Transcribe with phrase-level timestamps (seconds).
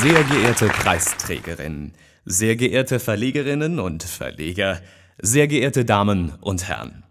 [0.00, 1.92] Sehr geehrte Preisträgerin,
[2.24, 4.80] sehr geehrte Verlegerinnen und Verleger,
[5.20, 7.04] sehr geehrte Damen und Herren.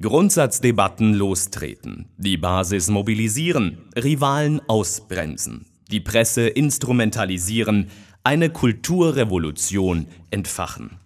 [0.00, 7.90] Grundsatzdebatten lostreten, die Basis mobilisieren, Rivalen ausbremsen, die Presse instrumentalisieren,
[8.22, 10.99] eine Kulturrevolution entfachen.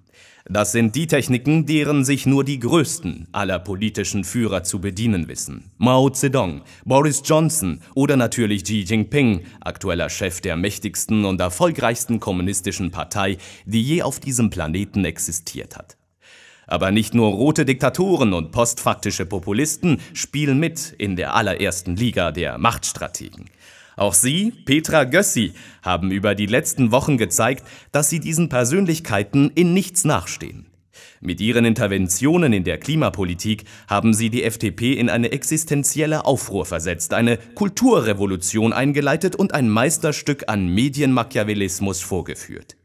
[0.46, 5.70] Das sind die Techniken, deren sich nur die größten aller politischen Führer zu bedienen wissen.
[5.78, 12.90] Mao Zedong, Boris Johnson oder natürlich Xi Jinping, aktueller Chef der mächtigsten und erfolgreichsten kommunistischen
[12.90, 15.96] Partei, die je auf diesem Planeten existiert hat.
[16.66, 22.58] Aber nicht nur rote Diktatoren und postfaktische Populisten spielen mit in der allerersten Liga der
[22.58, 23.46] Machtstrategen.
[23.96, 29.72] Auch Sie, Petra Gössi, haben über die letzten Wochen gezeigt, dass Sie diesen Persönlichkeiten in
[29.72, 30.66] nichts nachstehen.
[31.20, 37.14] Mit Ihren Interventionen in der Klimapolitik haben Sie die FDP in eine existenzielle Aufruhr versetzt,
[37.14, 42.76] eine Kulturrevolution eingeleitet und ein Meisterstück an Medienmachiavellismus vorgeführt.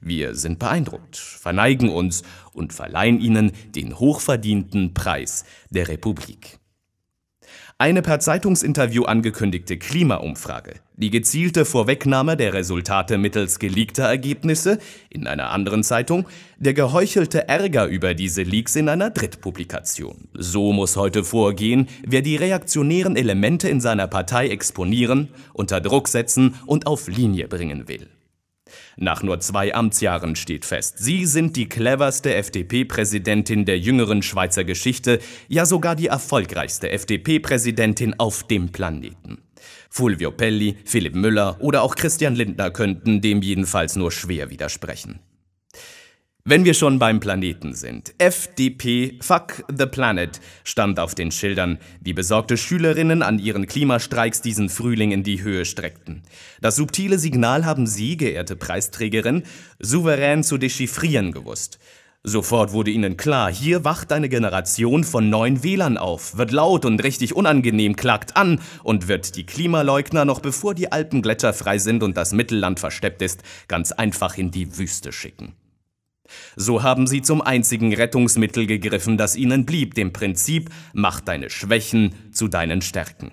[0.00, 2.22] Wir sind beeindruckt, verneigen uns
[2.52, 6.58] und verleihen Ihnen den hochverdienten Preis der Republik.
[7.78, 14.78] Eine per Zeitungsinterview angekündigte Klimaumfrage, die gezielte Vorwegnahme der Resultate mittels geleakter Ergebnisse
[15.10, 20.28] in einer anderen Zeitung, der geheuchelte Ärger über diese Leaks in einer Drittpublikation.
[20.34, 26.54] So muss heute vorgehen, wer die reaktionären Elemente in seiner Partei exponieren, unter Druck setzen
[26.66, 28.08] und auf Linie bringen will.
[28.96, 35.18] Nach nur zwei Amtsjahren steht fest, Sie sind die cleverste FDP-Präsidentin der jüngeren Schweizer Geschichte,
[35.48, 39.38] ja sogar die erfolgreichste FDP-Präsidentin auf dem Planeten.
[39.90, 45.20] Fulvio Pelli, Philipp Müller oder auch Christian Lindner könnten dem jedenfalls nur schwer widersprechen.
[46.46, 48.12] Wenn wir schon beim Planeten sind.
[48.18, 54.68] FDP, fuck the planet, stand auf den Schildern, die besorgte Schülerinnen an ihren Klimastreiks diesen
[54.68, 56.22] Frühling in die Höhe streckten.
[56.60, 59.44] Das subtile Signal haben Sie, geehrte Preisträgerin,
[59.78, 61.78] souverän zu dechiffrieren gewusst.
[62.24, 67.02] Sofort wurde ihnen klar, hier wacht eine Generation von neuen Wählern auf, wird laut und
[67.02, 72.18] richtig unangenehm, klagt an und wird die Klimaleugner noch bevor die Alpen gletscherfrei sind und
[72.18, 75.54] das Mittelland versteppt ist, ganz einfach in die Wüste schicken.
[76.56, 82.14] So haben sie zum einzigen Rettungsmittel gegriffen, das ihnen blieb, dem Prinzip Mach deine Schwächen
[82.32, 83.32] zu deinen Stärken.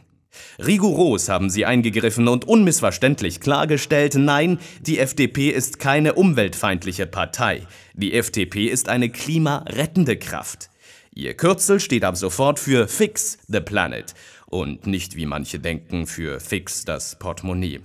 [0.60, 7.68] Rigoros haben sie eingegriffen und unmissverständlich klargestellt, nein, die FDP ist keine umweltfeindliche Partei.
[7.94, 10.70] Die FDP ist eine klimarettende Kraft.
[11.14, 14.14] Ihr Kürzel steht ab sofort für Fix the Planet
[14.46, 17.82] und nicht, wie manche denken, für Fix das Portemonnaie.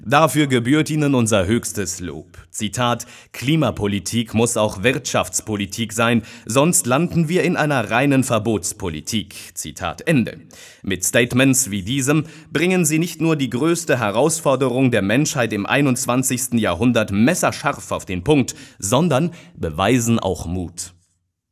[0.00, 2.38] Dafür gebührt Ihnen unser höchstes Lob.
[2.50, 9.34] Zitat, Klimapolitik muss auch Wirtschaftspolitik sein, sonst landen wir in einer reinen Verbotspolitik.
[9.54, 10.40] Zitat Ende.
[10.82, 16.54] Mit Statements wie diesem bringen Sie nicht nur die größte Herausforderung der Menschheit im 21.
[16.54, 20.94] Jahrhundert messerscharf auf den Punkt, sondern beweisen auch Mut.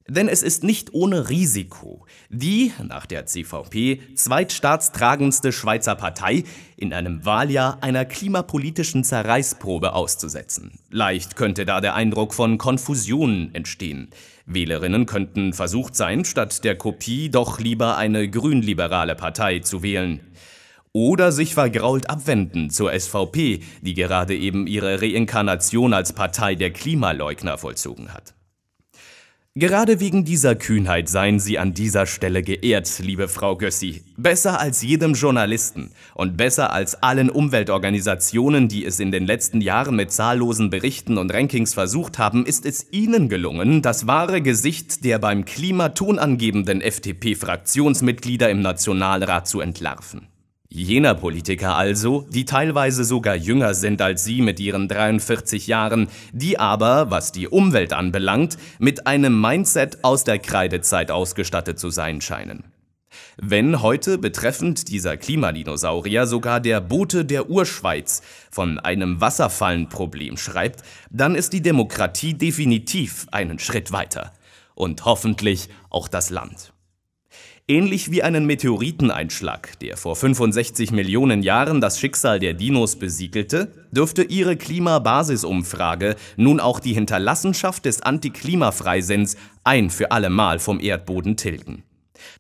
[0.09, 6.45] Denn es ist nicht ohne Risiko, die, nach der CVP, zweitstaatstragendste Schweizer Partei
[6.77, 10.73] in einem Wahljahr einer klimapolitischen Zerreißprobe auszusetzen.
[10.91, 14.11] Leicht könnte da der Eindruck von Konfusion entstehen.
[14.45, 20.21] Wählerinnen könnten versucht sein, statt der Kopie doch lieber eine grünliberale Partei zu wählen.
[20.93, 27.57] Oder sich vergrault abwenden zur SVP, die gerade eben ihre Reinkarnation als Partei der Klimaleugner
[27.57, 28.35] vollzogen hat.
[29.55, 34.03] Gerade wegen dieser Kühnheit seien Sie an dieser Stelle geehrt, liebe Frau Gössi.
[34.17, 39.95] Besser als jedem Journalisten und besser als allen Umweltorganisationen, die es in den letzten Jahren
[39.95, 45.19] mit zahllosen Berichten und Rankings versucht haben, ist es Ihnen gelungen, das wahre Gesicht der
[45.19, 50.32] beim Klima tonangebenden FDP-Fraktionsmitglieder im Nationalrat zu entlarven.
[50.75, 56.59] Jener Politiker also, die teilweise sogar jünger sind als Sie mit ihren 43 Jahren, die
[56.59, 62.65] aber, was die Umwelt anbelangt, mit einem Mindset aus der Kreidezeit ausgestattet zu sein scheinen.
[63.37, 71.35] Wenn heute betreffend dieser Klimadinosaurier sogar der Bote der Urschweiz von einem Wasserfallenproblem schreibt, dann
[71.35, 74.33] ist die Demokratie definitiv einen Schritt weiter.
[74.75, 76.73] Und hoffentlich auch das Land.
[77.69, 84.25] Ähnlich wie einen Meteoriteneinschlag, der vor 65 Millionen Jahren das Schicksal der Dinos besiegelte, dürfte
[84.25, 91.85] ihre Klimabasisumfrage nun auch die Hinterlassenschaft des Antiklimafreisinns ein für alle Mal vom Erdboden tilgen.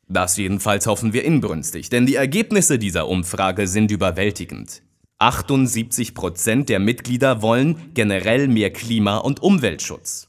[0.08, 4.82] Das jedenfalls hoffen wir inbrünstig, denn die Ergebnisse dieser Umfrage sind überwältigend.
[5.18, 10.28] 78 Prozent der Mitglieder wollen generell mehr Klima- und Umweltschutz.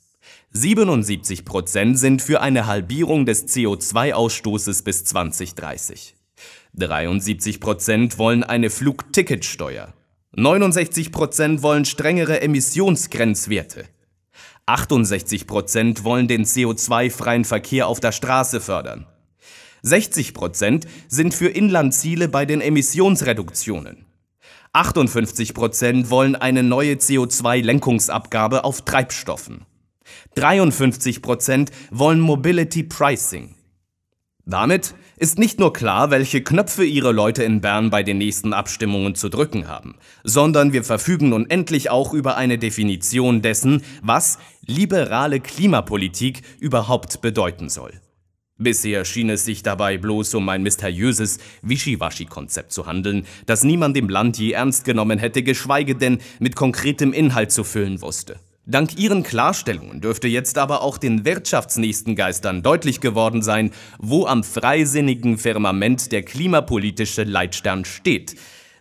[0.56, 6.16] 77 Prozent sind für eine Halbierung des CO2-Ausstoßes bis 2030.
[6.76, 9.94] 73 Prozent wollen eine Flugticketsteuer.
[10.38, 13.86] 69% wollen strengere Emissionsgrenzwerte.
[14.68, 19.08] 68% wollen den CO2-freien Verkehr auf der Straße fördern.
[19.84, 24.06] 60% sind für Inlandziele bei den Emissionsreduktionen.
[24.74, 29.66] 58% wollen eine neue CO2-Lenkungsabgabe auf Treibstoffen.
[30.36, 33.56] 53% wollen Mobility Pricing.
[34.46, 39.16] Damit ist nicht nur klar, welche Knöpfe ihre Leute in Bern bei den nächsten Abstimmungen
[39.16, 39.96] zu drücken haben,
[40.26, 47.70] sondern wir verfügen nun endlich auch über eine Definition dessen, was liberale Klimapolitik überhaupt bedeuten
[47.70, 47.94] soll.
[48.58, 54.10] Bisher schien es sich dabei bloß um ein mysteriöses Wischiwaschi-Konzept zu handeln, das niemand im
[54.10, 58.40] Land je ernst genommen hätte, geschweige denn mit konkretem Inhalt zu füllen wusste.
[58.66, 64.42] Dank Ihren Klarstellungen dürfte jetzt aber auch den wirtschaftsnächsten Geistern deutlich geworden sein, wo am
[64.42, 68.36] freisinnigen Firmament der klimapolitische Leitstern steht.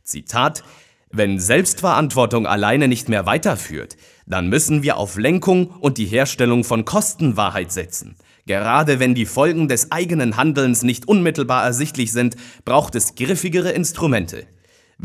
[0.05, 0.63] Zitat
[1.11, 6.85] Wenn Selbstverantwortung alleine nicht mehr weiterführt, dann müssen wir auf Lenkung und die Herstellung von
[6.85, 8.15] Kostenwahrheit setzen.
[8.47, 14.47] Gerade wenn die Folgen des eigenen Handelns nicht unmittelbar ersichtlich sind, braucht es griffigere Instrumente.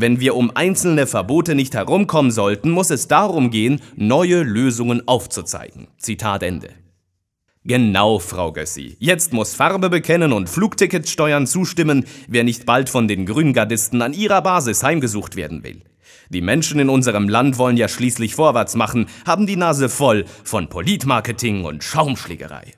[0.00, 5.88] Wenn wir um einzelne Verbote nicht herumkommen sollten, muss es darum gehen, neue Lösungen aufzuzeigen.
[5.98, 6.68] Zitat Ende.
[7.64, 8.96] Genau, Frau Gössi.
[9.00, 14.40] Jetzt muss Farbe bekennen und Flugticketsteuern zustimmen, wer nicht bald von den Grüngardisten an ihrer
[14.40, 15.82] Basis heimgesucht werden will.
[16.28, 20.68] Die Menschen in unserem Land wollen ja schließlich vorwärts machen, haben die Nase voll von
[20.68, 22.74] Politmarketing und Schaumschlägerei.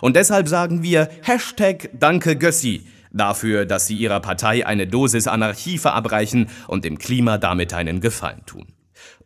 [0.00, 2.82] Und deshalb sagen wir Hashtag Danke Gössi,
[3.12, 8.44] dafür, dass sie ihrer Partei eine Dosis Anarchie verabreichen und dem Klima damit einen Gefallen
[8.46, 8.66] tun.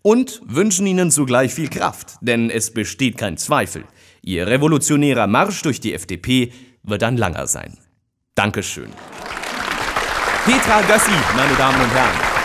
[0.02, 3.84] Und wünschen ihnen zugleich viel Kraft, denn es besteht kein Zweifel,
[4.22, 6.52] ihr revolutionärer Marsch durch die FDP
[6.82, 7.76] wird ein langer sein.
[8.34, 8.90] Dankeschön.
[10.44, 12.35] Petra Gössi, meine Damen und Herren.